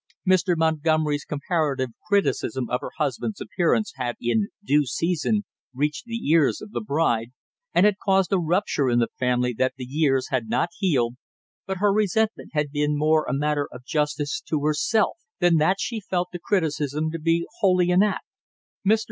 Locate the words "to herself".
14.49-15.17